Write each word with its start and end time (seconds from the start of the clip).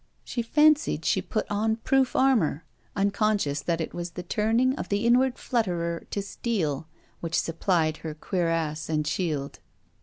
She 0.23 0.41
fancied 0.41 1.05
she 1.05 1.19
had 1.19 1.29
put 1.29 1.51
on 1.51 1.75
proof 1.75 2.15
armour, 2.15 2.65
unconscious 2.95 3.61
that 3.61 3.79
it 3.79 3.93
was 3.93 4.09
the 4.09 4.23
turning 4.23 4.73
of 4.73 4.89
the 4.89 5.05
inward 5.05 5.37
flutterer 5.37 6.07
to 6.09 6.23
steel, 6.23 6.87
which 7.19 7.39
supplied 7.39 7.97
her 7.97 8.15
cuirass 8.15 8.89
and 8.89 9.05
shield. 9.05 9.59